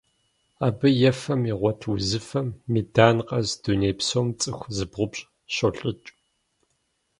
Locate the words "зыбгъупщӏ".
4.75-5.25